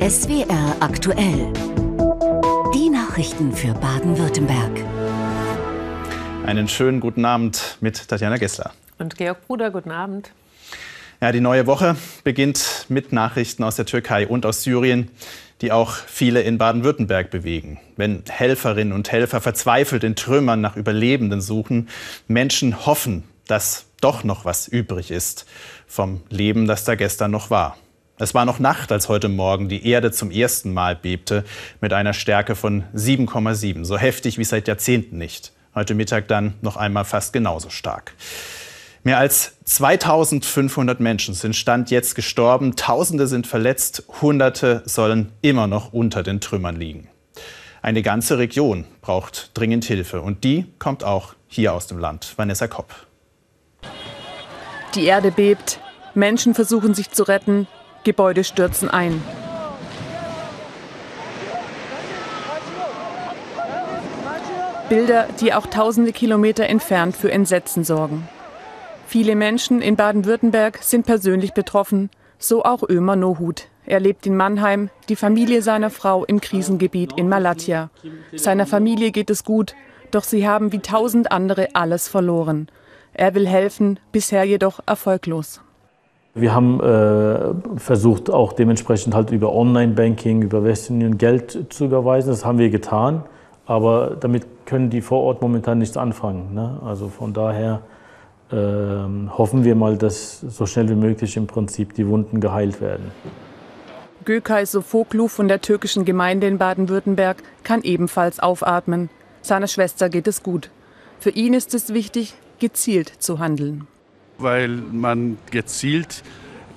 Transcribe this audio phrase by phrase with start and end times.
[0.00, 1.52] SWR aktuell.
[2.74, 4.84] Die Nachrichten für Baden-Württemberg.
[6.44, 8.72] Einen schönen guten Abend mit Tatjana Gessler.
[8.98, 10.32] Und Georg Bruder, guten Abend.
[11.20, 11.94] Ja, die neue Woche
[12.24, 15.12] beginnt mit Nachrichten aus der Türkei und aus Syrien,
[15.60, 17.78] die auch viele in Baden-Württemberg bewegen.
[17.96, 21.88] Wenn Helferinnen und Helfer verzweifelt in Trümmern nach Überlebenden suchen,
[22.26, 25.46] Menschen hoffen, dass doch noch was übrig ist
[25.90, 27.76] vom Leben, das da gestern noch war.
[28.16, 31.44] Es war noch Nacht, als heute Morgen die Erde zum ersten Mal bebte
[31.80, 35.52] mit einer Stärke von 7,7, so heftig wie seit Jahrzehnten nicht.
[35.74, 38.12] Heute Mittag dann noch einmal fast genauso stark.
[39.02, 45.92] Mehr als 2500 Menschen sind Stand jetzt gestorben, Tausende sind verletzt, Hunderte sollen immer noch
[45.92, 47.08] unter den Trümmern liegen.
[47.82, 52.34] Eine ganze Region braucht dringend Hilfe und die kommt auch hier aus dem Land.
[52.36, 52.94] Vanessa Kopp.
[54.94, 55.78] Die Erde bebt,
[56.14, 57.68] Menschen versuchen sich zu retten,
[58.02, 59.22] Gebäude stürzen ein.
[64.88, 68.28] Bilder, die auch tausende Kilometer entfernt für Entsetzen sorgen.
[69.06, 73.68] Viele Menschen in Baden-Württemberg sind persönlich betroffen, so auch Ömer Nohut.
[73.86, 77.90] Er lebt in Mannheim, die Familie seiner Frau im Krisengebiet in Malatya.
[78.34, 79.76] Seiner Familie geht es gut,
[80.10, 82.68] doch sie haben wie tausend andere alles verloren.
[83.12, 85.60] Er will helfen, bisher jedoch erfolglos.
[86.34, 92.30] Wir haben äh, versucht, auch dementsprechend halt über Online-Banking, über Western Union Geld zu überweisen.
[92.30, 93.24] Das haben wir getan,
[93.66, 96.54] aber damit können die vor Ort momentan nichts anfangen.
[96.54, 96.80] Ne?
[96.84, 97.82] Also von daher
[98.52, 103.10] ähm, hoffen wir mal, dass so schnell wie möglich im Prinzip die Wunden geheilt werden.
[104.24, 109.10] Gökay Sofoklu von der türkischen Gemeinde in Baden-Württemberg kann ebenfalls aufatmen.
[109.42, 110.70] Seiner Schwester geht es gut.
[111.18, 113.86] Für ihn ist es wichtig, gezielt zu handeln.
[114.38, 116.22] Weil man gezielt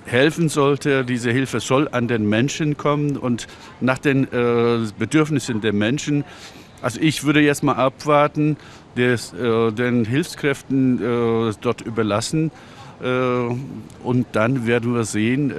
[0.06, 1.04] helfen sollte.
[1.04, 3.46] Diese Hilfe soll an den Menschen kommen und
[3.80, 6.24] nach den äh, Bedürfnissen der Menschen.
[6.82, 8.56] Also ich würde jetzt mal abwarten,
[8.96, 12.50] des, äh, den Hilfskräften äh, dort überlassen.
[13.02, 13.06] Äh,
[14.04, 15.54] und dann werden wir sehen, äh,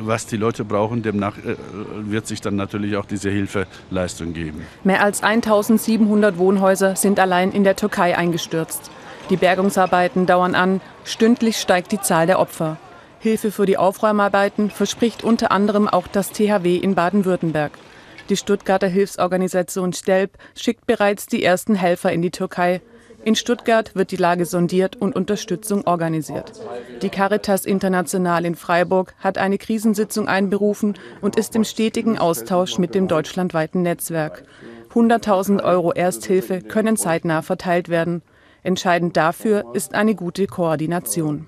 [0.00, 1.02] was die Leute brauchen.
[1.02, 1.56] Demnach äh,
[2.04, 4.62] wird sich dann natürlich auch diese Hilfeleistung geben.
[4.84, 8.90] Mehr als 1700 Wohnhäuser sind allein in der Türkei eingestürzt.
[9.30, 10.80] Die Bergungsarbeiten dauern an.
[11.04, 12.76] Stündlich steigt die Zahl der Opfer.
[13.20, 17.72] Hilfe für die Aufräumarbeiten verspricht unter anderem auch das THW in Baden-Württemberg.
[18.28, 22.82] Die Stuttgarter Hilfsorganisation STELP schickt bereits die ersten Helfer in die Türkei.
[23.24, 26.52] In Stuttgart wird die Lage sondiert und Unterstützung organisiert.
[27.00, 32.94] Die Caritas International in Freiburg hat eine Krisensitzung einberufen und ist im stetigen Austausch mit
[32.94, 34.44] dem deutschlandweiten Netzwerk.
[34.92, 38.20] 100.000 Euro Ersthilfe können zeitnah verteilt werden.
[38.64, 41.46] Entscheidend dafür ist eine gute Koordination.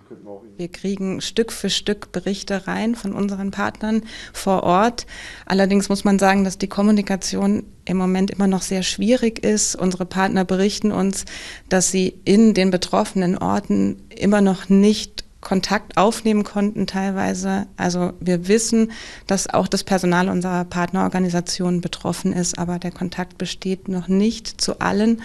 [0.58, 4.02] Wir kriegen Stück für Stück Berichte rein von unseren Partnern
[4.34, 5.06] vor Ort.
[5.46, 9.76] Allerdings muss man sagen, dass die Kommunikation im Moment immer noch sehr schwierig ist.
[9.76, 11.24] Unsere Partner berichten uns,
[11.70, 17.66] dass sie in den betroffenen Orten immer noch nicht Kontakt aufnehmen konnten teilweise.
[17.78, 18.92] Also wir wissen,
[19.26, 24.80] dass auch das Personal unserer Partnerorganisationen betroffen ist, aber der Kontakt besteht noch nicht zu
[24.80, 25.22] allen.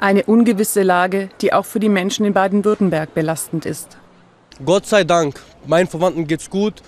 [0.00, 3.96] Eine ungewisse Lage, die auch für die Menschen in Baden-Württemberg belastend ist.
[4.64, 6.82] Gott sei Dank, meinen Verwandten geht's gut,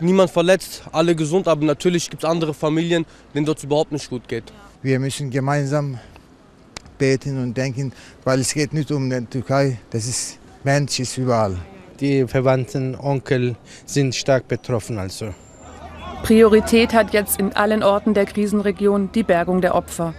[0.00, 4.26] niemand verletzt, alle gesund, aber natürlich gibt es andere Familien, denen dort überhaupt nicht gut
[4.26, 4.52] geht.
[4.82, 6.00] Wir müssen gemeinsam
[6.98, 7.92] beten und denken,
[8.24, 11.56] weil es geht nicht um die Türkei, das ist Mensch ist überall.
[12.00, 13.54] Die Verwandten, Onkel
[13.86, 15.32] sind stark betroffen also.
[16.24, 20.14] Priorität hat jetzt in allen Orten der Krisenregion die Bergung der Opfer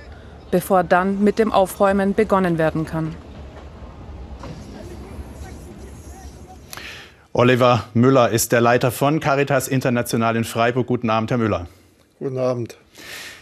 [0.51, 3.15] bevor dann mit dem Aufräumen begonnen werden kann.
[7.33, 10.87] Oliver Müller ist der Leiter von Caritas International in Freiburg.
[10.87, 11.67] Guten Abend, Herr Müller.
[12.17, 12.77] Guten Abend.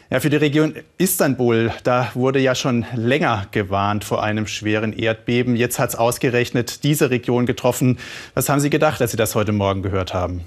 [0.09, 5.55] Ja, für die Region Istanbul, da wurde ja schon länger gewarnt vor einem schweren Erdbeben.
[5.55, 7.97] Jetzt hat es ausgerechnet diese Region getroffen.
[8.33, 10.45] Was haben Sie gedacht, als Sie das heute Morgen gehört haben?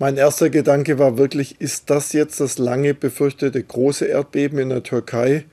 [0.00, 4.82] Mein erster Gedanke war wirklich, ist das jetzt das lange befürchtete große Erdbeben in der
[4.82, 5.44] Türkei?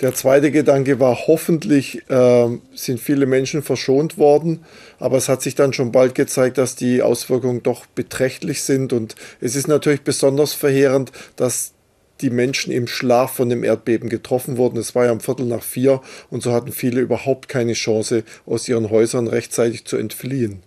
[0.00, 4.64] Der zweite Gedanke war, hoffentlich äh, sind viele Menschen verschont worden,
[5.00, 9.16] aber es hat sich dann schon bald gezeigt, dass die Auswirkungen doch beträchtlich sind und
[9.40, 11.72] es ist natürlich besonders verheerend, dass
[12.20, 14.78] die Menschen im Schlaf von dem Erdbeben getroffen wurden.
[14.78, 18.68] Es war ja um Viertel nach vier und so hatten viele überhaupt keine Chance, aus
[18.68, 20.62] ihren Häusern rechtzeitig zu entfliehen.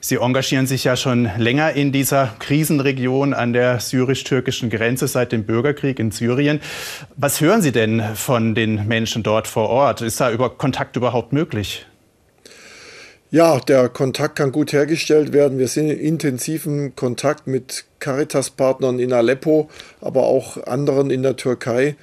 [0.00, 5.44] Sie engagieren sich ja schon länger in dieser Krisenregion an der syrisch-türkischen Grenze seit dem
[5.44, 6.60] Bürgerkrieg in Syrien.
[7.16, 10.00] Was hören Sie denn von den Menschen dort vor Ort?
[10.00, 11.84] Ist da über Kontakt überhaupt möglich?
[13.30, 15.58] Ja, der Kontakt kann gut hergestellt werden.
[15.58, 19.68] Wir sind in intensivem Kontakt mit Caritas-Partnern in Aleppo,
[20.00, 21.96] aber auch anderen in der Türkei.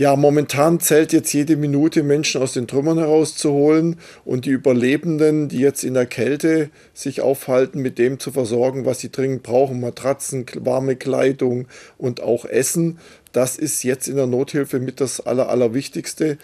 [0.00, 5.58] Ja, momentan zählt jetzt jede Minute, Menschen aus den Trümmern herauszuholen und die Überlebenden, die
[5.58, 9.78] jetzt in der Kälte sich aufhalten, mit dem zu versorgen, was sie dringend brauchen.
[9.78, 11.68] Matratzen, warme Kleidung
[11.98, 12.98] und auch Essen.
[13.32, 16.38] Das ist jetzt in der Nothilfe mit das Aller, Allerwichtigste.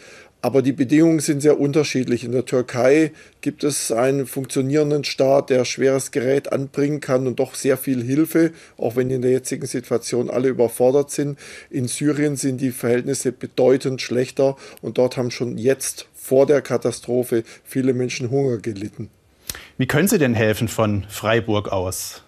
[0.47, 2.23] Aber die Bedingungen sind sehr unterschiedlich.
[2.23, 3.11] In der Türkei
[3.41, 8.53] gibt es einen funktionierenden Staat, der schweres Gerät anbringen kann und doch sehr viel Hilfe,
[8.79, 11.37] auch wenn in der jetzigen Situation alle überfordert sind.
[11.69, 17.43] In Syrien sind die Verhältnisse bedeutend schlechter und dort haben schon jetzt vor der Katastrophe
[17.65, 19.11] viele Menschen Hunger gelitten.
[19.79, 22.23] Wie können Sie denn helfen von Freiburg aus?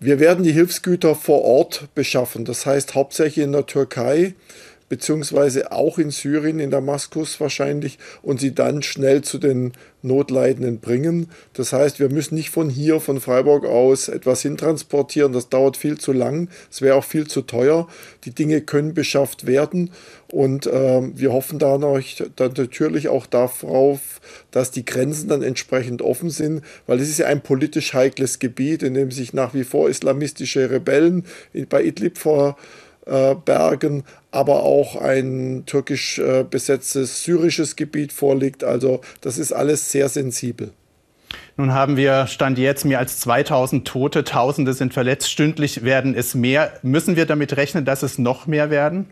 [0.00, 4.34] Wir werden die Hilfsgüter vor Ort beschaffen, das heißt hauptsächlich in der Türkei
[4.92, 9.72] beziehungsweise auch in Syrien, in Damaskus wahrscheinlich, und sie dann schnell zu den
[10.02, 11.30] Notleidenden bringen.
[11.54, 15.32] Das heißt, wir müssen nicht von hier, von Freiburg aus etwas hintransportieren.
[15.32, 16.50] Das dauert viel zu lang.
[16.70, 17.88] Es wäre auch viel zu teuer.
[18.24, 19.92] Die Dinge können beschafft werden.
[20.30, 26.60] Und äh, wir hoffen dann natürlich auch darauf, dass die Grenzen dann entsprechend offen sind,
[26.86, 30.70] weil es ist ja ein politisch heikles Gebiet, in dem sich nach wie vor islamistische
[30.70, 31.24] Rebellen
[31.70, 32.58] bei Idlib vor
[33.04, 38.64] Bergen, aber auch ein türkisch äh, besetztes syrisches Gebiet vorliegt.
[38.64, 40.72] Also das ist alles sehr sensibel.
[41.56, 46.34] Nun haben wir Stand jetzt mehr als 2000 Tote, Tausende sind verletzt, stündlich werden es
[46.34, 46.72] mehr.
[46.82, 49.06] Müssen wir damit rechnen, dass es noch mehr werden?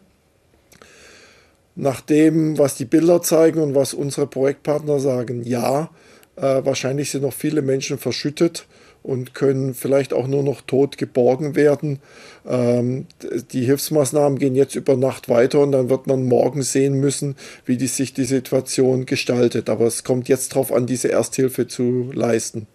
[1.75, 5.91] Nach dem, was die Bilder zeigen und was unsere Projektpartner sagen, ja.
[6.37, 8.67] Äh, wahrscheinlich sind noch viele Menschen verschüttet
[9.03, 12.01] und können vielleicht auch nur noch tot geborgen werden.
[12.47, 13.07] Ähm,
[13.53, 17.77] die Hilfsmaßnahmen gehen jetzt über Nacht weiter und dann wird man morgen sehen müssen, wie
[17.77, 19.71] die, sich die Situation gestaltet.
[19.71, 22.67] Aber es kommt jetzt darauf an, diese Ersthilfe zu leisten.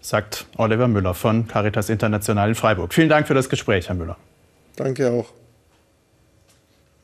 [0.00, 2.94] Sagt Oliver Müller von Caritas International in Freiburg.
[2.94, 4.16] Vielen Dank für das Gespräch, Herr Müller.
[4.76, 5.26] Danke auch.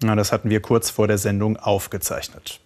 [0.03, 2.61] Na, das hatten wir kurz vor der Sendung aufgezeichnet.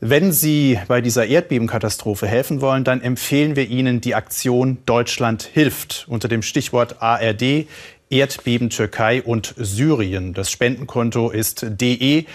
[0.00, 6.06] Wenn Sie bei dieser Erdbebenkatastrophe helfen wollen, dann empfehlen wir Ihnen die Aktion Deutschland hilft
[6.08, 7.66] unter dem Stichwort ARD,
[8.08, 10.34] Erdbeben Türkei und Syrien.
[10.34, 12.26] Das Spendenkonto ist DE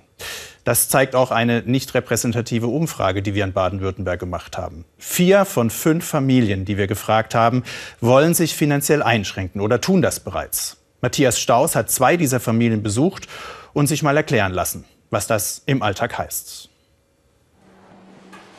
[0.64, 4.86] Das zeigt auch eine nicht repräsentative Umfrage, die wir in Baden-Württemberg gemacht haben.
[4.98, 7.64] Vier von fünf Familien, die wir gefragt haben,
[8.00, 10.78] wollen sich finanziell einschränken oder tun das bereits.
[11.02, 13.28] Matthias Staus hat zwei dieser Familien besucht
[13.74, 16.70] und sich mal erklären lassen, was das im Alltag heißt.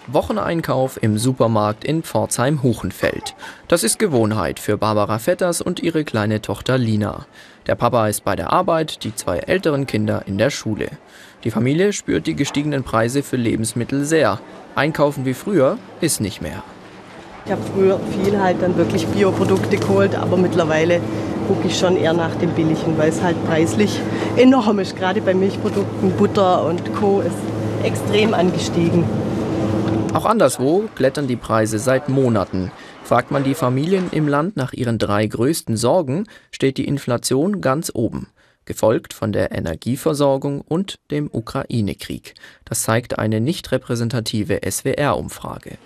[0.07, 3.35] Wocheneinkauf im Supermarkt in Pforzheim-Huchenfeld.
[3.69, 7.27] Das ist Gewohnheit für Barbara Vetters und ihre kleine Tochter Lina.
[7.67, 10.89] Der Papa ist bei der Arbeit, die zwei älteren Kinder in der Schule.
[11.45, 14.41] Die Familie spürt die gestiegenen Preise für Lebensmittel sehr.
[14.75, 16.63] Einkaufen wie früher ist nicht mehr.
[17.47, 21.01] Ich habe früher viel halt dann wirklich Bioprodukte geholt, aber mittlerweile
[21.49, 24.01] gucke ich schon eher nach dem Billigen, weil es halt preislich
[24.37, 24.97] enorm ist.
[24.97, 27.21] Gerade bei Milchprodukten, Butter und Co.
[27.21, 27.37] ist
[27.83, 29.05] extrem angestiegen.
[30.15, 32.71] Auch anderswo klettern die Preise seit Monaten.
[33.03, 37.91] Fragt man die Familien im Land nach ihren drei größten Sorgen, steht die Inflation ganz
[37.93, 38.29] oben,
[38.65, 42.35] gefolgt von der Energieversorgung und dem Ukraine-Krieg.
[42.65, 45.79] Das zeigt eine nicht repräsentative SWR-Umfrage.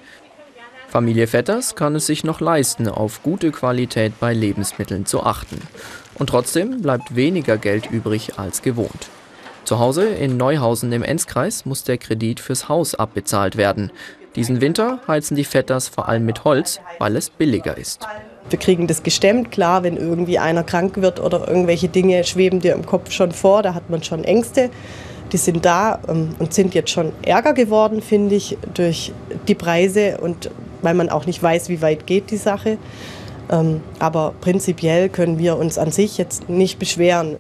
[0.88, 5.58] Familie Vetters kann es sich noch leisten, auf gute Qualität bei Lebensmitteln zu achten.
[6.14, 9.08] Und trotzdem bleibt weniger Geld übrig als gewohnt.
[9.68, 13.92] Zu Hause in Neuhausen im Enzkreis muss der Kredit fürs Haus abbezahlt werden.
[14.34, 18.08] Diesen Winter heizen die Vetters vor allem mit Holz, weil es billiger ist.
[18.48, 22.72] Wir kriegen das gestemmt, klar, wenn irgendwie einer krank wird oder irgendwelche Dinge schweben dir
[22.72, 24.70] im Kopf schon vor, da hat man schon Ängste.
[25.32, 29.12] Die sind da ähm, und sind jetzt schon ärger geworden, finde ich, durch
[29.48, 32.78] die Preise und weil man auch nicht weiß, wie weit geht die Sache.
[33.50, 37.36] Ähm, aber prinzipiell können wir uns an sich jetzt nicht beschweren.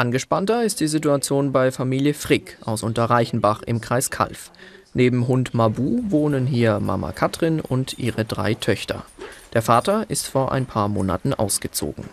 [0.00, 4.50] Angespannter ist die Situation bei Familie Frick aus Unterreichenbach im Kreis Kalf.
[4.94, 9.04] Neben Hund Mabu wohnen hier Mama Katrin und ihre drei Töchter.
[9.52, 12.04] Der Vater ist vor ein paar Monaten ausgezogen.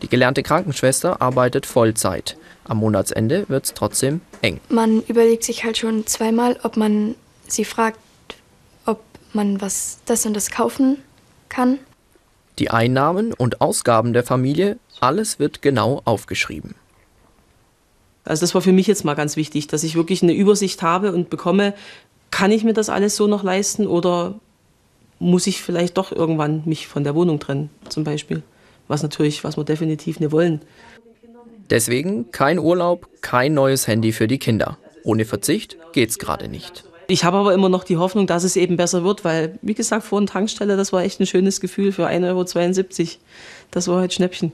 [0.00, 2.38] Die gelernte Krankenschwester arbeitet Vollzeit.
[2.64, 4.58] Am Monatsende wird es trotzdem eng.
[4.70, 7.14] Man überlegt sich halt schon zweimal, ob man
[7.46, 7.98] sie fragt,
[8.86, 9.02] ob
[9.34, 10.96] man was das und das kaufen
[11.50, 11.78] kann.
[12.58, 16.74] Die Einnahmen und Ausgaben der Familie, alles wird genau aufgeschrieben.
[18.24, 21.12] Also das war für mich jetzt mal ganz wichtig, dass ich wirklich eine Übersicht habe
[21.12, 21.74] und bekomme,
[22.30, 24.40] kann ich mir das alles so noch leisten oder
[25.18, 28.42] muss ich vielleicht doch irgendwann mich von der Wohnung trennen, zum Beispiel.
[28.88, 30.60] Was natürlich, was wir definitiv nicht wollen.
[31.70, 34.78] Deswegen kein Urlaub, kein neues Handy für die Kinder.
[35.02, 36.84] Ohne Verzicht geht's gerade nicht.
[37.06, 40.04] Ich habe aber immer noch die Hoffnung, dass es eben besser wird, weil, wie gesagt,
[40.04, 43.08] vor einer Tankstelle, das war echt ein schönes Gefühl für 1,72 Euro.
[43.70, 44.52] Das war halt Schnäppchen.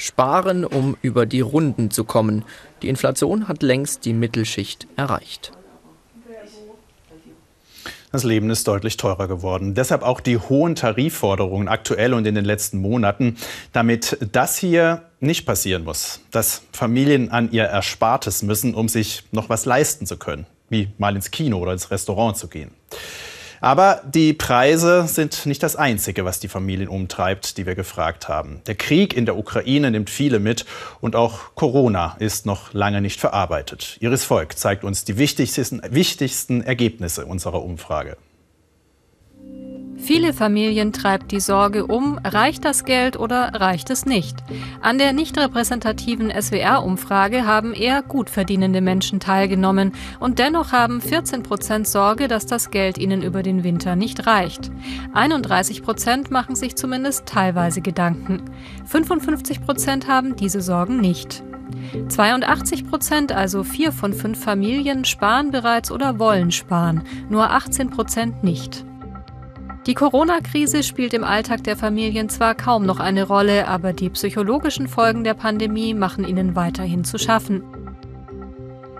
[0.00, 2.44] Sparen, um über die Runden zu kommen.
[2.82, 5.52] Die Inflation hat längst die Mittelschicht erreicht.
[8.10, 9.74] Das Leben ist deutlich teurer geworden.
[9.74, 13.36] Deshalb auch die hohen Tarifforderungen aktuell und in den letzten Monaten,
[13.72, 19.48] damit das hier nicht passieren muss, dass Familien an ihr Erspartes müssen, um sich noch
[19.48, 22.72] was leisten zu können, wie mal ins Kino oder ins Restaurant zu gehen.
[23.60, 28.62] Aber die Preise sind nicht das Einzige, was die Familien umtreibt, die wir gefragt haben.
[28.66, 30.64] Der Krieg in der Ukraine nimmt viele mit
[31.00, 33.98] und auch Corona ist noch lange nicht verarbeitet.
[34.00, 38.16] Ihres Volk zeigt uns die wichtigsten, wichtigsten Ergebnisse unserer Umfrage.
[40.02, 44.34] Viele Familien treibt die Sorge um, reicht das Geld oder reicht es nicht?
[44.80, 51.42] An der nicht repräsentativen SWR-Umfrage haben eher gut verdienende Menschen teilgenommen und dennoch haben 14
[51.42, 54.72] Prozent Sorge, dass das Geld ihnen über den Winter nicht reicht.
[55.12, 58.42] 31 Prozent machen sich zumindest teilweise Gedanken.
[58.86, 61.44] 55 Prozent haben diese Sorgen nicht.
[62.08, 68.42] 82 Prozent, also vier von fünf Familien, sparen bereits oder wollen sparen, nur 18 Prozent
[68.42, 68.84] nicht.
[69.90, 74.86] Die Corona-Krise spielt im Alltag der Familien zwar kaum noch eine Rolle, aber die psychologischen
[74.86, 77.64] Folgen der Pandemie machen ihnen weiterhin zu schaffen.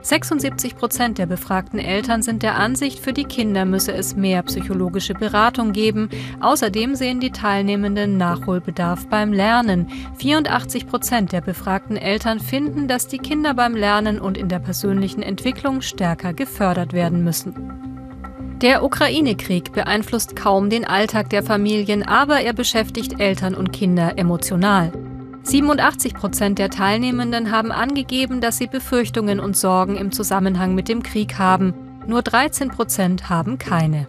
[0.03, 5.15] 76 Prozent der befragten Eltern sind der Ansicht, für die Kinder müsse es mehr psychologische
[5.15, 6.09] Beratung geben.
[6.41, 9.87] Außerdem sehen die Teilnehmenden Nachholbedarf beim Lernen.
[10.19, 15.23] 84 Prozent der befragten Eltern finden, dass die Kinder beim Lernen und in der persönlichen
[15.23, 17.90] Entwicklung stärker gefördert werden müssen.
[18.63, 24.93] Der Ukraine-Krieg beeinflusst kaum den Alltag der Familien, aber er beschäftigt Eltern und Kinder emotional.
[25.45, 31.03] 87 Prozent der Teilnehmenden haben angegeben, dass sie Befürchtungen und Sorgen im Zusammenhang mit dem
[31.03, 31.73] Krieg haben.
[32.07, 34.07] Nur 13 Prozent haben keine.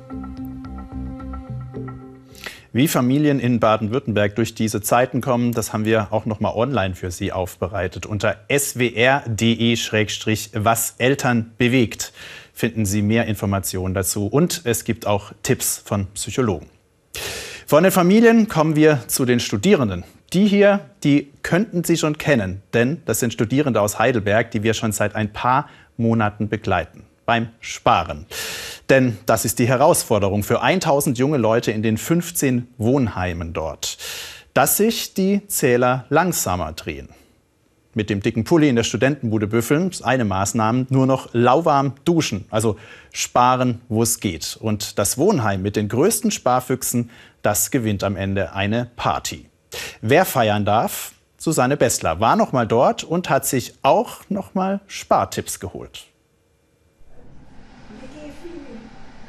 [2.74, 6.96] Wie Familien in Baden-Württemberg durch diese Zeiten kommen, das haben wir auch noch mal online
[6.96, 9.36] für Sie aufbereitet unter swr.de-was
[10.98, 12.12] Eltern bewegt
[12.62, 14.28] finden Sie mehr Informationen dazu.
[14.28, 16.68] Und es gibt auch Tipps von Psychologen.
[17.66, 20.04] Von den Familien kommen wir zu den Studierenden.
[20.32, 24.76] Die hier, die könnten Sie schon kennen, denn das sind Studierende aus Heidelberg, die wir
[24.76, 28.28] schon seit ein paar Monaten begleiten beim Sparen.
[28.90, 33.98] Denn das ist die Herausforderung für 1000 junge Leute in den 15 Wohnheimen dort,
[34.54, 37.10] dass sich die Zähler langsamer drehen
[37.94, 42.46] mit dem dicken Pulli in der Studentenbude büffeln, ist eine Maßnahme, nur noch lauwarm duschen,
[42.50, 42.78] also
[43.12, 44.58] sparen, wo es geht.
[44.60, 47.10] Und das Wohnheim mit den größten Sparfüchsen,
[47.42, 49.46] das gewinnt am Ende eine Party.
[50.02, 51.14] Wer feiern darf?
[51.38, 56.11] Susanne Bessler war noch mal dort und hat sich auch noch mal Spartipps geholt.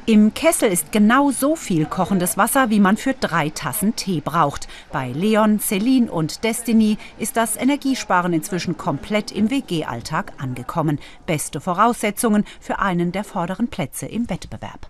[0.05, 4.67] Im Kessel ist genau so viel kochendes Wasser, wie man für drei Tassen Tee braucht.
[4.91, 10.99] Bei Leon, Celine und Destiny ist das Energiesparen inzwischen komplett im WG-Alltag angekommen.
[11.25, 14.89] Beste Voraussetzungen für einen der vorderen Plätze im Wettbewerb.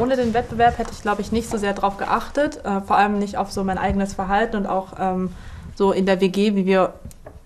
[0.00, 3.18] Ohne den Wettbewerb hätte ich, glaube ich, nicht so sehr darauf geachtet, äh, vor allem
[3.18, 5.32] nicht auf so mein eigenes Verhalten und auch ähm,
[5.74, 6.94] so in der WG, wie wir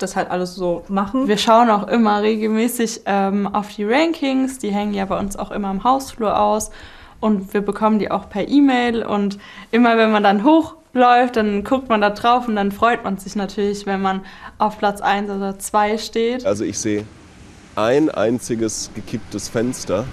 [0.04, 1.26] das halt alles so machen.
[1.26, 5.50] Wir schauen auch immer regelmäßig ähm, auf die Rankings, die hängen ja bei uns auch
[5.50, 6.70] immer im Hausflur aus
[7.20, 9.38] und wir bekommen die auch per E-Mail und
[9.70, 13.34] immer wenn man dann hochläuft, dann guckt man da drauf und dann freut man sich
[13.34, 14.20] natürlich, wenn man
[14.58, 16.44] auf Platz 1 oder 2 steht.
[16.44, 17.04] Also ich sehe
[17.76, 20.04] ein einziges gekipptes Fenster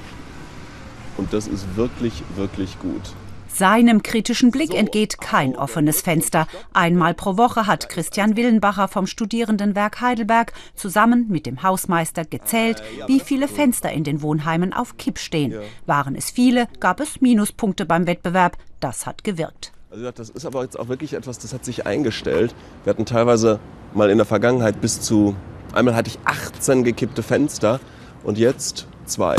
[1.17, 3.13] und das ist wirklich, wirklich gut.
[3.62, 6.48] Seinem kritischen Blick entgeht kein offenes Fenster.
[6.74, 13.20] Einmal pro Woche hat Christian Willenbacher vom Studierendenwerk Heidelberg zusammen mit dem Hausmeister gezählt, wie
[13.20, 15.53] viele Fenster in den Wohnheimen auf Kipp stehen.
[15.86, 18.58] Waren es viele, gab es Minuspunkte beim Wettbewerb.
[18.80, 19.72] Das hat gewirkt.
[19.91, 22.56] Also das ist aber jetzt auch wirklich etwas, das hat sich eingestellt.
[22.84, 23.60] Wir hatten teilweise
[23.94, 25.36] mal in der Vergangenheit bis zu,
[25.72, 27.80] einmal hatte ich 18 gekippte Fenster
[28.24, 29.36] und jetzt 2.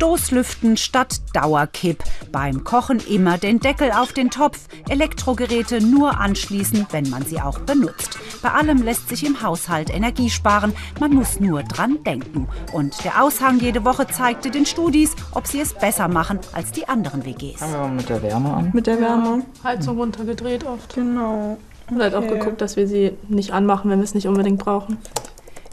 [0.00, 2.02] Stoßlüften statt Dauerkipp.
[2.32, 4.66] Beim Kochen immer den Deckel auf den Topf.
[4.88, 8.18] Elektrogeräte nur anschließen, wenn man sie auch benutzt.
[8.40, 10.72] Bei allem lässt sich im Haushalt Energie sparen.
[11.00, 12.48] Man muss nur dran denken.
[12.72, 16.88] Und der Aushang jede Woche zeigte den Studis, ob sie es besser machen als die
[16.88, 17.60] anderen WGs.
[17.60, 18.70] Fangen wir mal mit der Wärme an.
[18.72, 19.42] Mit der Wärme.
[19.62, 20.94] Heizung runtergedreht oft.
[20.94, 21.58] Genau.
[21.90, 24.96] Und halt auch geguckt, dass wir sie nicht anmachen, wenn wir es nicht unbedingt brauchen.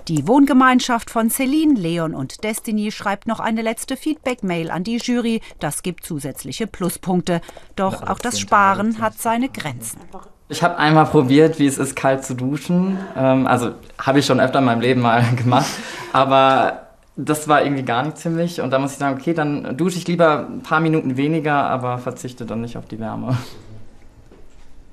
[0.08, 5.42] Die Wohngemeinschaft von Celine, Leon und Destiny schreibt noch eine letzte Feedback-Mail an die Jury.
[5.60, 7.42] Das gibt zusätzliche Pluspunkte.
[7.76, 10.00] Doch auch das Sparen hat seine Grenzen.
[10.48, 12.98] Ich habe einmal probiert, wie es ist, kalt zu duschen.
[13.18, 15.68] Ähm, also habe ich schon öfter in meinem Leben mal gemacht.
[16.14, 16.88] Aber
[17.18, 18.62] das war irgendwie gar nichts für mich.
[18.62, 21.98] Und da muss ich sagen, okay, dann dusche ich lieber ein paar Minuten weniger, aber
[21.98, 23.38] verzichte dann nicht auf die Wärme.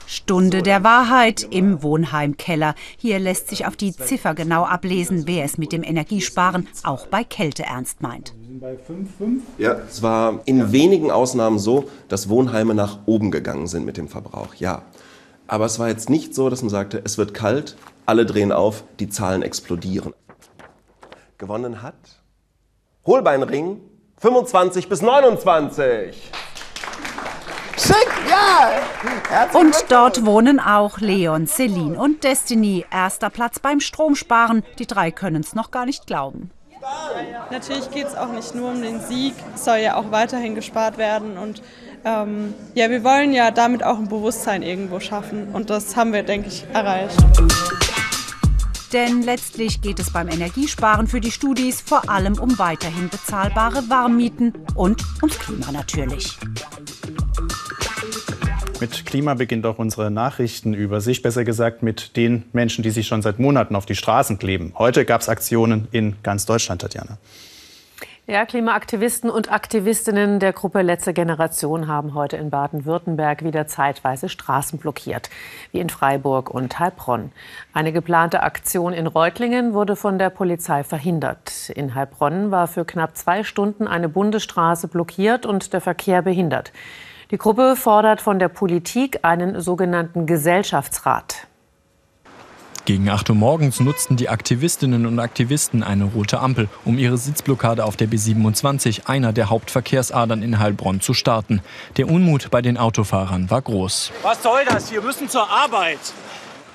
[0.06, 2.74] Stunde der Wahrheit im Wohnheimkeller.
[2.96, 7.24] Hier lässt sich auf die Ziffer genau ablesen, wer es mit dem Energiesparen auch bei
[7.24, 8.34] Kälte ernst meint.
[9.58, 14.08] Ja, es war in wenigen Ausnahmen so, dass Wohnheime nach oben gegangen sind mit dem
[14.08, 14.54] Verbrauch.
[14.54, 14.82] Ja.
[15.46, 18.84] Aber es war jetzt nicht so, dass man sagte, es wird kalt, alle drehen auf,
[18.98, 20.14] die Zahlen explodieren.
[21.38, 21.94] Gewonnen hat
[23.06, 23.80] Holbeinring
[24.18, 26.30] 25 bis 29.
[27.76, 28.23] Schick,
[29.30, 29.48] ja!
[29.52, 32.84] Und dort wohnen auch Leon, Celine und Destiny.
[32.90, 34.62] Erster Platz beim Stromsparen.
[34.78, 36.50] Die drei können es noch gar nicht glauben.
[37.50, 40.98] Natürlich geht es auch nicht nur um den Sieg, es soll ja auch weiterhin gespart
[40.98, 41.62] werden und
[42.04, 46.22] ähm, ja, wir wollen ja damit auch ein Bewusstsein irgendwo schaffen und das haben wir,
[46.22, 47.16] denke ich, erreicht.
[48.92, 54.52] Denn letztlich geht es beim Energiesparen für die Studis vor allem um weiterhin bezahlbare Warmmieten
[54.74, 56.38] und ums Klima natürlich.
[58.84, 63.38] Mit Klima beginnt auch unsere Nachrichtenübersicht, besser gesagt mit den Menschen, die sich schon seit
[63.38, 64.74] Monaten auf die Straßen kleben.
[64.76, 67.16] Heute gab es Aktionen in ganz Deutschland, Tatjana.
[68.26, 74.78] Ja, Klimaaktivisten und Aktivistinnen der Gruppe Letzte Generation haben heute in Baden-Württemberg wieder zeitweise Straßen
[74.78, 75.30] blockiert,
[75.72, 77.32] wie in Freiburg und Heilbronn.
[77.72, 81.70] Eine geplante Aktion in Reutlingen wurde von der Polizei verhindert.
[81.70, 86.70] In Heilbronn war für knapp zwei Stunden eine Bundesstraße blockiert und der Verkehr behindert.
[87.30, 91.46] Die Gruppe fordert von der Politik einen sogenannten Gesellschaftsrat.
[92.84, 97.82] Gegen 8 Uhr morgens nutzten die Aktivistinnen und Aktivisten eine rote Ampel, um ihre Sitzblockade
[97.82, 101.62] auf der B27, einer der Hauptverkehrsadern in Heilbronn, zu starten.
[101.96, 104.12] Der Unmut bei den Autofahrern war groß.
[104.22, 104.92] Was soll das?
[104.92, 105.98] Wir müssen zur Arbeit.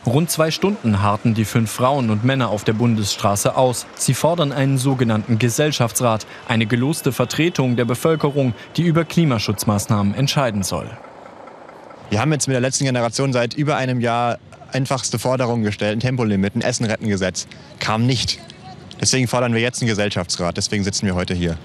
[0.10, 3.86] Rund zwei Stunden harten die fünf Frauen und Männer auf der Bundesstraße aus.
[3.95, 10.89] Sie fordern einen sogenannten Gesellschaftsrat, eine geloste Vertretung der Bevölkerung, die über Klimaschutzmaßnahmen entscheiden soll.
[12.10, 14.39] Wir haben jetzt mit der letzten Generation seit über einem Jahr
[14.72, 17.48] einfachste Forderungen gestellt, ein Tempolimit, ein Essen-Retten-Gesetz.
[17.80, 18.39] Kam nicht.
[19.00, 20.58] Deswegen fordern wir jetzt einen Gesellschaftsrat.
[20.58, 21.58] Deswegen sitzen wir heute hier.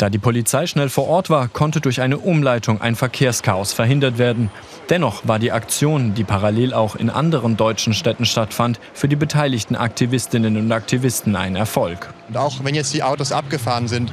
[0.00, 4.50] Da die Polizei schnell vor Ort war, konnte durch eine Umleitung ein Verkehrschaos verhindert werden.
[4.88, 9.76] Dennoch war die Aktion, die parallel auch in anderen deutschen Städten stattfand, für die beteiligten
[9.76, 12.14] Aktivistinnen und Aktivisten ein Erfolg.
[12.28, 14.10] Und auch wenn jetzt die Autos abgefahren sind,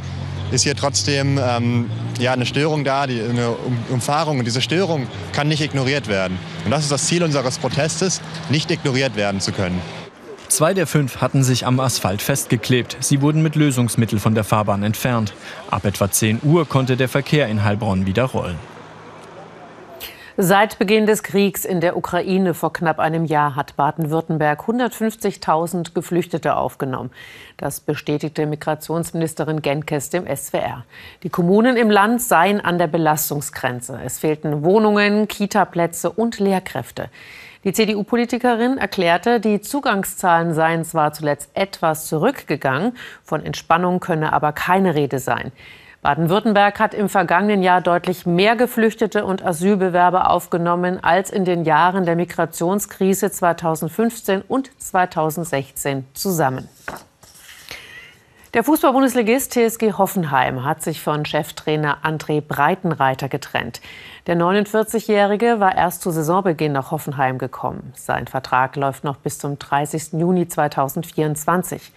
[0.51, 4.39] ist hier trotzdem ähm, ja, eine Störung da, die, eine um Umfahrung.
[4.39, 6.37] Und diese Störung kann nicht ignoriert werden.
[6.65, 8.19] Und das ist das Ziel unseres Protestes,
[8.49, 9.81] nicht ignoriert werden zu können.
[10.49, 12.97] Zwei der fünf hatten sich am Asphalt festgeklebt.
[13.01, 15.33] Sie wurden mit Lösungsmittel von der Fahrbahn entfernt.
[15.69, 18.57] Ab etwa 10 Uhr konnte der Verkehr in Heilbronn wieder rollen.
[20.39, 26.55] Seit Beginn des Kriegs in der Ukraine vor knapp einem Jahr hat Baden-Württemberg 150.000 Geflüchtete
[26.55, 27.09] aufgenommen.
[27.57, 30.85] Das bestätigte Migrationsministerin Genkes dem SWR.
[31.23, 33.99] Die Kommunen im Land seien an der Belastungsgrenze.
[34.05, 37.09] Es fehlten Wohnungen, Kitaplätze und Lehrkräfte.
[37.63, 44.95] Die CDU-Politikerin erklärte, die Zugangszahlen seien zwar zuletzt etwas zurückgegangen, von Entspannung könne aber keine
[44.95, 45.51] Rede sein.
[46.03, 52.05] Baden-Württemberg hat im vergangenen Jahr deutlich mehr Geflüchtete und Asylbewerber aufgenommen als in den Jahren
[52.05, 56.69] der Migrationskrise 2015 und 2016 zusammen.
[58.53, 63.81] Der Fußball-Bundesligist TSG Hoffenheim hat sich von Cheftrainer André Breitenreiter getrennt.
[64.25, 67.91] Der 49-Jährige war erst zu Saisonbeginn nach Hoffenheim gekommen.
[67.93, 70.13] Sein Vertrag läuft noch bis zum 30.
[70.13, 71.91] Juni 2024.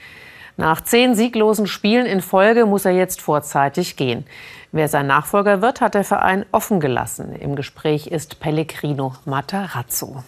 [0.56, 4.26] Nach zehn sieglosen Spielen in Folge muss er jetzt vorzeitig gehen.
[4.72, 7.32] Wer sein Nachfolger wird, hat der Verein offen gelassen.
[7.32, 10.24] Im Gespräch ist Pellegrino Matarazzo.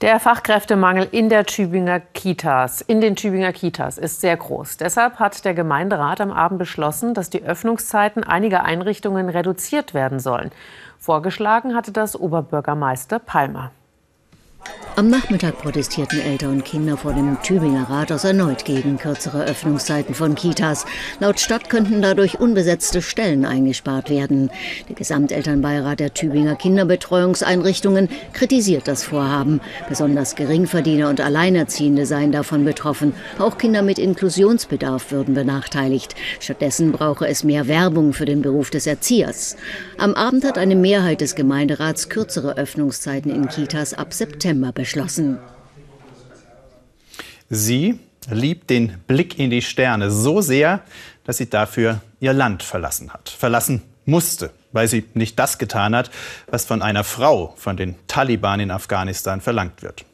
[0.00, 4.76] Der Fachkräftemangel in der Tübinger Kitas, in den Tübinger Kitas ist sehr groß.
[4.76, 10.52] Deshalb hat der Gemeinderat am Abend beschlossen, dass die Öffnungszeiten einiger Einrichtungen reduziert werden sollen.
[11.00, 13.72] Vorgeschlagen hatte das Oberbürgermeister Palmer.
[14.98, 20.34] Am Nachmittag protestierten Eltern und Kinder vor dem Tübinger Rathaus erneut gegen kürzere Öffnungszeiten von
[20.34, 20.86] Kitas.
[21.20, 24.50] Laut Stadt könnten dadurch unbesetzte Stellen eingespart werden.
[24.88, 29.60] Der Gesamtelternbeirat der Tübinger Kinderbetreuungseinrichtungen kritisiert das Vorhaben.
[29.88, 33.12] Besonders Geringverdiener und Alleinerziehende seien davon betroffen.
[33.38, 36.16] Auch Kinder mit Inklusionsbedarf würden benachteiligt.
[36.40, 39.56] Stattdessen brauche es mehr Werbung für den Beruf des Erziehers.
[39.96, 45.38] Am Abend hat eine Mehrheit des Gemeinderats kürzere Öffnungszeiten in Kitas ab September beschlossen beschlossen.
[47.50, 47.98] Sie
[48.30, 50.82] liebt den Blick in die Sterne so sehr,
[51.24, 53.28] dass sie dafür ihr Land verlassen hat.
[53.28, 56.10] Verlassen musste, weil sie nicht das getan hat,
[56.50, 60.04] was von einer Frau von den Taliban in Afghanistan verlangt wird.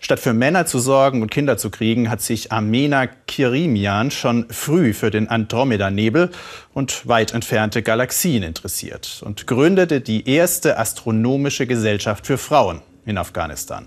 [0.00, 4.92] Statt für Männer zu sorgen und Kinder zu kriegen, hat sich Amena Kirimian schon früh
[4.92, 6.30] für den Andromeda-Nebel
[6.74, 13.86] und weit entfernte Galaxien interessiert und gründete die erste astronomische Gesellschaft für Frauen in Afghanistan.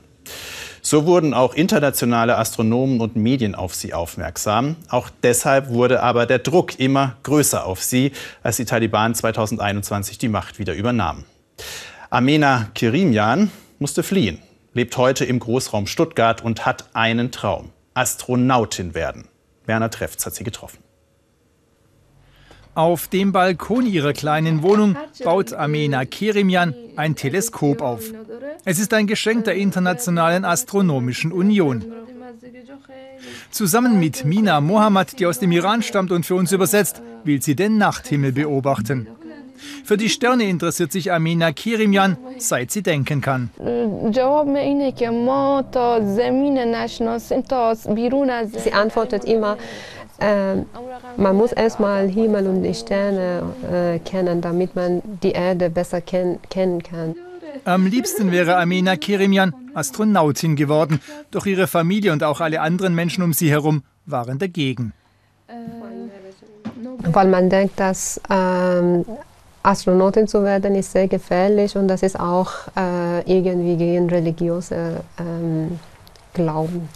[0.81, 4.75] So wurden auch internationale Astronomen und Medien auf sie aufmerksam.
[4.89, 8.11] Auch deshalb wurde aber der Druck immer größer auf sie,
[8.43, 11.23] als die Taliban 2021 die Macht wieder übernahmen.
[12.09, 13.49] Amena Kirimjan
[13.79, 14.39] musste fliehen,
[14.73, 17.69] lebt heute im Großraum Stuttgart und hat einen Traum.
[17.93, 19.29] Astronautin werden.
[19.65, 20.82] Werner Trefz hat sie getroffen.
[22.75, 28.01] Auf dem Balkon ihrer kleinen Wohnung baut Amena Kerimian ein Teleskop auf.
[28.65, 31.83] Es ist ein Geschenk der Internationalen Astronomischen Union.
[33.51, 37.55] Zusammen mit Mina Mohammad, die aus dem Iran stammt und für uns übersetzt, will sie
[37.55, 39.07] den Nachthimmel beobachten.
[39.83, 43.49] Für die Sterne interessiert sich Amina Kirimian, seit sie denken kann.
[48.63, 49.57] Sie antwortet immer,
[50.19, 50.55] äh,
[51.17, 56.39] man muss erstmal Himmel und die Sterne äh, kennen, damit man die Erde besser ken
[56.49, 57.15] kennen kann.
[57.65, 60.99] Am liebsten wäre Amina Kerimian Astronautin geworden,
[61.31, 64.93] doch ihre Familie und auch alle anderen Menschen um sie herum waren dagegen.
[67.03, 69.05] Weil man denkt, dass ähm,
[69.61, 75.79] Astronautin zu werden ist sehr gefährlich und das ist auch äh, irgendwie gegen religiöse ähm,
[76.33, 76.89] Glauben.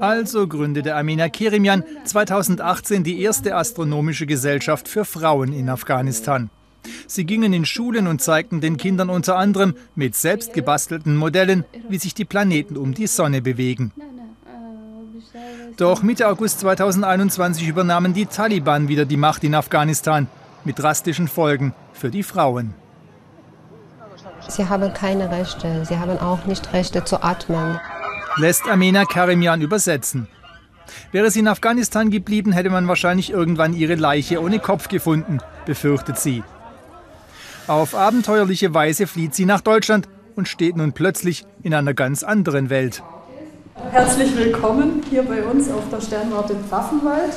[0.00, 6.50] Also gründete Amina Kerimian 2018 die erste astronomische Gesellschaft für Frauen in Afghanistan.
[7.06, 11.98] Sie gingen in Schulen und zeigten den Kindern unter anderem mit selbst gebastelten Modellen, wie
[11.98, 13.92] sich die Planeten um die Sonne bewegen.
[15.76, 20.26] Doch Mitte August 2021 übernahmen die Taliban wieder die Macht in Afghanistan
[20.64, 22.74] mit drastischen Folgen für die Frauen.
[24.48, 27.78] Sie haben keine Rechte, sie haben auch nicht Rechte zu atmen
[28.36, 30.28] lässt Amena Karimian übersetzen.
[31.12, 36.18] Wäre sie in Afghanistan geblieben, hätte man wahrscheinlich irgendwann ihre Leiche ohne Kopf gefunden, befürchtet
[36.18, 36.42] sie.
[37.66, 42.70] Auf abenteuerliche Weise flieht sie nach Deutschland und steht nun plötzlich in einer ganz anderen
[42.70, 43.02] Welt.
[43.90, 47.32] Herzlich willkommen hier bei uns auf der Sternwarte Pfaffenwald.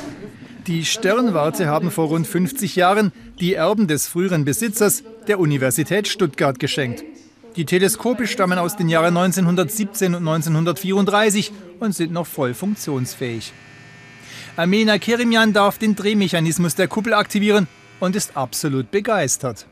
[0.66, 6.58] Die Sternwarte haben vor rund 50 Jahren die Erben des früheren Besitzers der Universität Stuttgart
[6.58, 7.02] geschenkt.
[7.56, 13.52] Die Teleskope stammen aus den Jahren 1917 und 1934 und sind noch voll funktionsfähig.
[14.56, 17.68] Amena Kerimian darf den Drehmechanismus der Kuppel aktivieren
[18.00, 19.66] und ist absolut begeistert.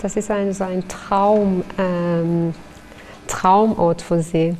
[0.00, 2.54] Das ist ein, so ein Traum, ähm,
[3.28, 4.56] Traumort für sie.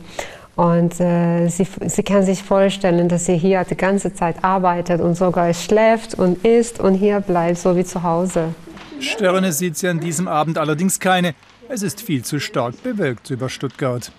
[0.58, 5.14] Und äh, sie, sie kann sich vorstellen, dass sie hier die ganze Zeit arbeitet und
[5.14, 8.56] sogar schläft und isst und hier bleibt, so wie zu Hause.
[8.98, 11.36] Sterne sieht sie an diesem Abend allerdings keine.
[11.68, 14.10] Es ist viel zu stark bewölkt über Stuttgart.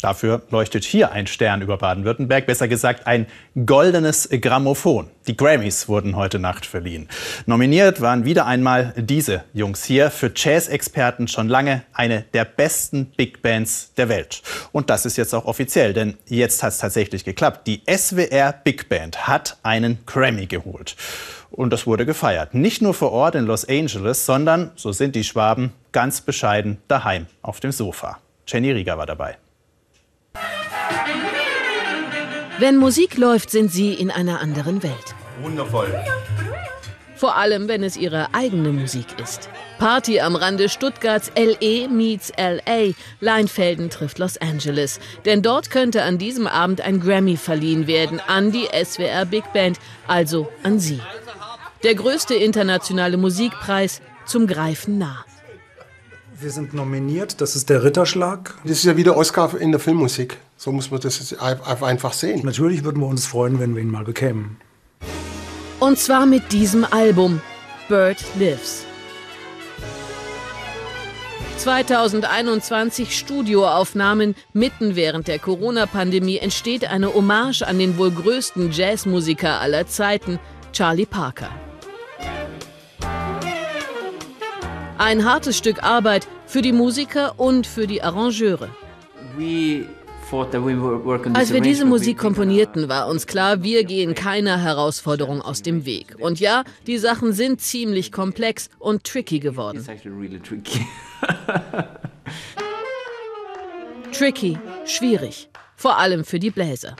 [0.00, 3.26] Dafür leuchtet hier ein Stern über Baden-Württemberg, besser gesagt ein
[3.66, 5.10] goldenes Grammophon.
[5.26, 7.08] Die Grammys wurden heute Nacht verliehen.
[7.46, 13.42] Nominiert waren wieder einmal diese Jungs hier, für Jazz-Experten schon lange eine der besten Big
[13.42, 14.42] Bands der Welt.
[14.70, 17.66] Und das ist jetzt auch offiziell, denn jetzt hat es tatsächlich geklappt.
[17.66, 20.94] Die SWR Big Band hat einen Grammy geholt.
[21.50, 22.54] Und das wurde gefeiert.
[22.54, 27.26] Nicht nur vor Ort in Los Angeles, sondern, so sind die Schwaben, ganz bescheiden daheim
[27.42, 28.18] auf dem Sofa.
[28.46, 29.38] Jenny Rieger war dabei.
[32.60, 35.14] Wenn Musik läuft, sind sie in einer anderen Welt.
[35.40, 35.94] Wundervoll.
[37.14, 39.48] Vor allem, wenn es ihre eigene Musik ist.
[39.78, 42.94] Party am Rande Stuttgarts LE meets LA.
[43.20, 44.98] Leinfelden trifft Los Angeles.
[45.24, 49.78] Denn dort könnte an diesem Abend ein Grammy verliehen werden an die SWR Big Band,
[50.08, 51.00] also an sie.
[51.84, 55.24] Der größte internationale Musikpreis zum Greifen nah.
[56.40, 58.54] Wir sind nominiert, das ist der Ritterschlag.
[58.62, 60.36] Das ist ja wieder Oscar in der Filmmusik.
[60.56, 62.42] So muss man das einfach sehen.
[62.44, 64.56] Natürlich würden wir uns freuen, wenn wir ihn mal bekämen.
[65.80, 67.40] Und zwar mit diesem Album,
[67.88, 68.84] Bird Lives.
[71.56, 74.36] 2021 Studioaufnahmen.
[74.52, 80.38] Mitten während der Corona-Pandemie entsteht eine Hommage an den wohl größten Jazzmusiker aller Zeiten,
[80.72, 81.50] Charlie Parker.
[84.98, 88.68] Ein hartes Stück Arbeit für die Musiker und für die Arrangeure.
[91.34, 96.16] Als wir diese Musik komponierten, war uns klar, wir gehen keiner Herausforderung aus dem Weg.
[96.18, 99.86] Und ja, die Sachen sind ziemlich komplex und tricky geworden.
[104.12, 106.96] tricky, schwierig, vor allem für die Bläser.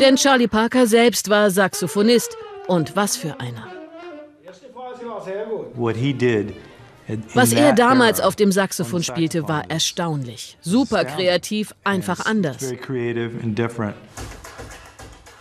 [0.00, 3.79] Denn Charlie Parker selbst war Saxophonist und was für einer.
[7.34, 10.56] Was er damals auf dem Saxophon spielte, war erstaunlich.
[10.60, 12.58] Super kreativ, einfach anders.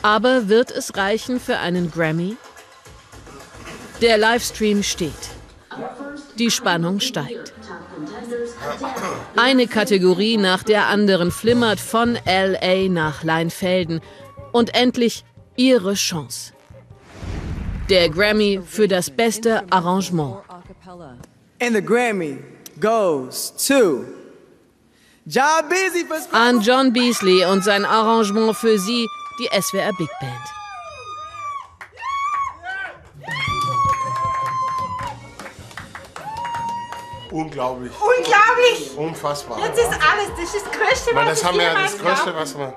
[0.01, 2.37] Aber wird es reichen für einen Grammy?
[4.01, 5.11] Der Livestream steht.
[6.37, 7.53] Die Spannung steigt.
[9.35, 13.99] Eine Kategorie nach der anderen flimmert von LA nach Leinfelden.
[14.51, 15.25] Und endlich
[15.57, 16.53] ihre Chance.
[17.89, 20.38] Der Grammy für das beste Arrangement.
[21.60, 22.38] And the Grammy
[22.80, 24.06] goes to
[25.25, 29.08] John Beasley for An John Beasley und sein Arrangement für sie,
[29.39, 30.34] die SWR Big Band.
[37.32, 37.91] Unglaublich.
[37.91, 38.97] Unglaublich!
[38.97, 39.65] Unfassbar.
[39.65, 42.56] Jetzt ist alles, das ist das Größte, was das haben wir ja das Größte, was
[42.56, 42.73] wir.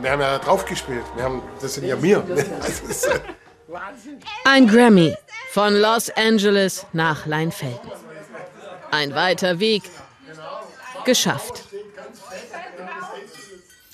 [0.00, 1.04] Wir haben ja drauf gespielt.
[1.16, 2.24] Wir haben, das sind ja wir.
[4.44, 5.14] Ein Grammy
[5.50, 7.90] von Los Angeles nach Leinfelden.
[8.90, 9.82] Ein weiter Weg.
[11.04, 11.64] Geschafft.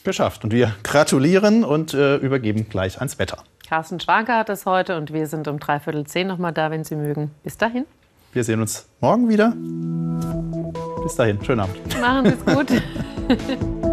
[0.05, 0.45] Geschafft.
[0.45, 3.45] Und wir gratulieren und äh, übergeben gleich ans Wetter.
[3.69, 6.97] Carsten Schwager hat es heute und wir sind um dreiviertel zehn nochmal da, wenn Sie
[6.97, 7.31] mögen.
[7.43, 7.85] Bis dahin.
[8.33, 9.55] Wir sehen uns morgen wieder.
[11.03, 12.01] Bis dahin, schönen Abend.
[12.01, 13.79] Machen Sie es gut.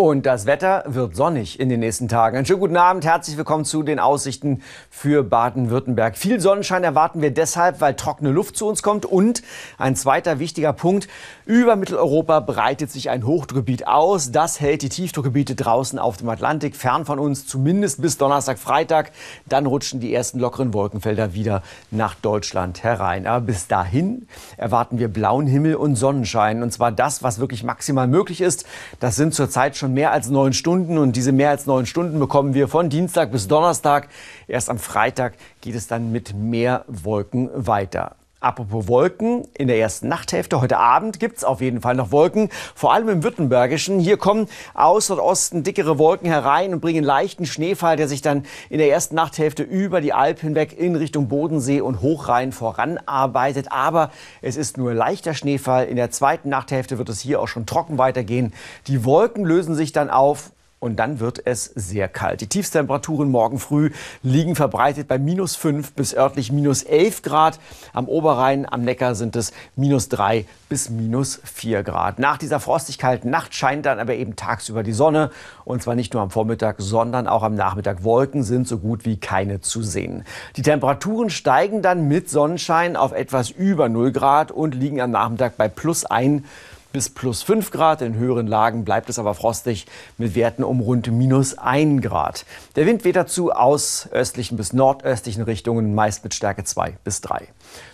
[0.00, 2.38] Und das Wetter wird sonnig in den nächsten Tagen.
[2.38, 6.16] Einen schönen guten Abend, herzlich willkommen zu den Aussichten für Baden-Württemberg.
[6.16, 9.04] Viel Sonnenschein erwarten wir deshalb, weil trockene Luft zu uns kommt.
[9.04, 9.42] Und
[9.76, 11.06] ein zweiter wichtiger Punkt,
[11.44, 14.32] über Mitteleuropa breitet sich ein Hochdruckgebiet aus.
[14.32, 19.12] Das hält die Tiefdruckgebiete draußen auf dem Atlantik fern von uns, zumindest bis Donnerstag, Freitag.
[19.50, 23.26] Dann rutschen die ersten lockeren Wolkenfelder wieder nach Deutschland herein.
[23.26, 26.62] Aber bis dahin erwarten wir blauen Himmel und Sonnenschein.
[26.62, 28.64] Und zwar das, was wirklich maximal möglich ist.
[28.98, 32.54] Das sind zurzeit schon mehr als neun Stunden und diese mehr als neun Stunden bekommen
[32.54, 34.08] wir von Dienstag bis Donnerstag.
[34.48, 38.16] Erst am Freitag geht es dann mit mehr Wolken weiter.
[38.42, 42.48] Apropos Wolken, in der ersten Nachthälfte heute Abend gibt es auf jeden Fall noch Wolken,
[42.74, 44.00] vor allem im Württembergischen.
[44.00, 48.78] Hier kommen aus Nordosten dickere Wolken herein und bringen leichten Schneefall, der sich dann in
[48.78, 53.70] der ersten Nachthälfte über die Alp hinweg in Richtung Bodensee und Hochrhein voranarbeitet.
[53.70, 55.84] Aber es ist nur leichter Schneefall.
[55.84, 58.54] In der zweiten Nachthälfte wird es hier auch schon trocken weitergehen.
[58.86, 60.50] Die Wolken lösen sich dann auf
[60.80, 62.40] und dann wird es sehr kalt.
[62.40, 63.90] Die Tiefstemperaturen morgen früh
[64.22, 67.60] liegen verbreitet bei minus 5 bis örtlich minus 11 Grad.
[67.92, 72.18] Am Oberrhein, am Neckar sind es minus 3 bis minus 4 Grad.
[72.18, 75.30] Nach dieser frostig kalten Nacht scheint dann aber eben tagsüber die Sonne.
[75.66, 78.02] Und zwar nicht nur am Vormittag, sondern auch am Nachmittag.
[78.02, 80.24] Wolken sind so gut wie keine zu sehen.
[80.56, 85.58] Die Temperaturen steigen dann mit Sonnenschein auf etwas über 0 Grad und liegen am Nachmittag
[85.58, 86.42] bei plus 1
[86.92, 88.02] bis plus 5 Grad.
[88.02, 89.86] In höheren Lagen bleibt es aber frostig
[90.18, 92.44] mit Werten um rund minus 1 Grad.
[92.76, 97.48] Der Wind weht dazu aus östlichen bis nordöstlichen Richtungen, meist mit Stärke 2 bis 3.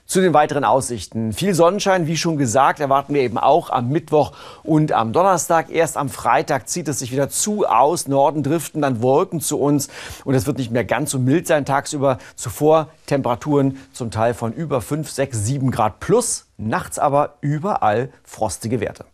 [0.07, 1.33] Zu den weiteren Aussichten.
[1.33, 4.33] Viel Sonnenschein, wie schon gesagt, erwarten wir eben auch am Mittwoch
[4.63, 5.69] und am Donnerstag.
[5.71, 8.07] Erst am Freitag zieht es sich wieder zu aus.
[8.07, 9.89] Norden driften dann Wolken zu uns
[10.25, 12.19] und es wird nicht mehr ganz so mild sein tagsüber.
[12.37, 16.46] Zuvor Temperaturen zum Teil von über 5, 6, 7 Grad plus.
[16.57, 19.05] Nachts aber überall frostige Werte.